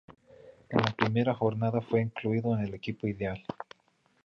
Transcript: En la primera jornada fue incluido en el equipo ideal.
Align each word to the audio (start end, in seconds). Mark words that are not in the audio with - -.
En 0.69 0.79
la 0.79 0.95
primera 0.97 1.35
jornada 1.35 1.79
fue 1.79 2.01
incluido 2.01 2.55
en 2.57 2.63
el 2.65 2.73
equipo 2.73 3.05
ideal. 3.05 3.45